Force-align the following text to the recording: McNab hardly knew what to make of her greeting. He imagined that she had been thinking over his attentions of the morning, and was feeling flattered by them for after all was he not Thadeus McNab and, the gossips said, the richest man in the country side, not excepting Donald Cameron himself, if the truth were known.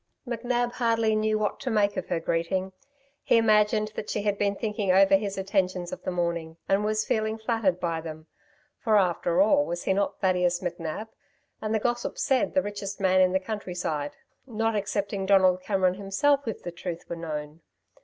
McNab 0.27 0.71
hardly 0.71 1.15
knew 1.15 1.37
what 1.37 1.59
to 1.59 1.69
make 1.69 1.95
of 1.95 2.07
her 2.07 2.19
greeting. 2.19 2.73
He 3.21 3.37
imagined 3.37 3.89
that 3.93 4.09
she 4.09 4.23
had 4.23 4.35
been 4.35 4.55
thinking 4.55 4.91
over 4.91 5.15
his 5.15 5.37
attentions 5.37 5.91
of 5.91 6.01
the 6.01 6.09
morning, 6.09 6.57
and 6.67 6.83
was 6.83 7.05
feeling 7.05 7.37
flattered 7.37 7.79
by 7.79 8.01
them 8.01 8.25
for 8.79 8.97
after 8.97 9.39
all 9.43 9.63
was 9.63 9.83
he 9.83 9.93
not 9.93 10.19
Thadeus 10.19 10.61
McNab 10.61 11.09
and, 11.61 11.71
the 11.75 11.79
gossips 11.79 12.23
said, 12.23 12.55
the 12.55 12.63
richest 12.63 12.99
man 12.99 13.21
in 13.21 13.31
the 13.31 13.39
country 13.39 13.75
side, 13.75 14.13
not 14.47 14.75
excepting 14.75 15.27
Donald 15.27 15.61
Cameron 15.61 15.93
himself, 15.93 16.47
if 16.47 16.63
the 16.63 16.71
truth 16.71 17.07
were 17.07 17.15
known. 17.15 17.61